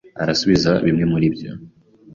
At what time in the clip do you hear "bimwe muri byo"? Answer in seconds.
0.85-1.51